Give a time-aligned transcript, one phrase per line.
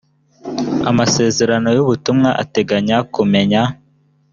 [0.89, 3.61] amasezerano y ubutumwa ateganya kumenya